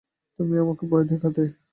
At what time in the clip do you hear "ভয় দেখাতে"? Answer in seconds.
0.91-1.43